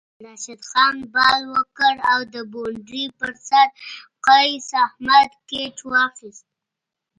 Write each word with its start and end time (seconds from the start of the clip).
راشد 0.25 0.61
خان 0.71 0.95
بال 1.13 1.41
وکړ 1.55 1.95
او 2.11 2.19
د 2.33 2.35
بونډرۍ 2.51 3.05
پر 3.17 3.31
سر 3.47 3.67
قیص 4.25 4.67
احمد 4.85 5.29
کیچ 5.49 5.77
واخیست 5.91 6.45